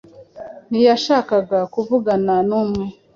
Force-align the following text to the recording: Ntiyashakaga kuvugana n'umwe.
Ntiyashakaga 0.69 1.59
kuvugana 1.73 2.35
n'umwe. 2.49 2.85